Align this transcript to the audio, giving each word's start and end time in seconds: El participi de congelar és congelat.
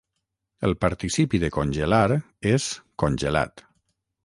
El 0.67 0.71
participi 0.85 1.41
de 1.43 1.51
congelar 1.59 2.01
és 2.55 2.67
congelat. 3.05 3.67